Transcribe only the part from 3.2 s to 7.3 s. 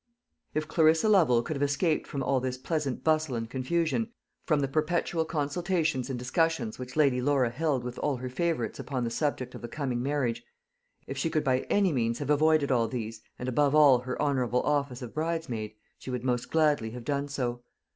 and confusion, from the perpetual consultations and discussions which Lady